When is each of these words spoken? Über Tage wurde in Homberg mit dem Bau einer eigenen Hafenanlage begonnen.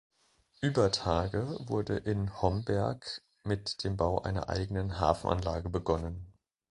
Über 0.61 0.89
Tage 0.91 1.57
wurde 1.67 1.95
in 1.95 2.41
Homberg 2.41 3.21
mit 3.43 3.83
dem 3.83 3.97
Bau 3.97 4.19
einer 4.23 4.49
eigenen 4.49 4.99
Hafenanlage 4.99 5.69
begonnen. 5.69 6.33